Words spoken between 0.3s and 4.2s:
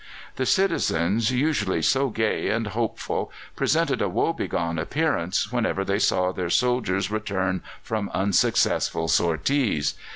The citizens, usually so gay and hopeful, presented a